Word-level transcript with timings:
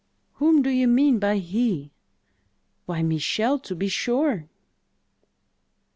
"Whom 0.41 0.63
do 0.63 0.71
you 0.71 0.87
mean 0.87 1.19
by 1.19 1.37
he?" 1.37 1.91
"Why, 2.87 3.03
Michel, 3.03 3.59
to 3.59 3.75
be 3.75 3.87
sure!" 3.87 4.49